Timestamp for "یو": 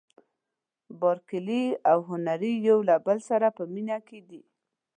2.67-2.77